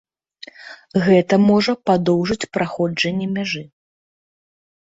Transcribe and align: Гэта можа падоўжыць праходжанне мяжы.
Гэта 1.07 1.33
можа 1.49 1.75
падоўжыць 1.91 2.49
праходжанне 2.57 3.27
мяжы. 3.37 3.63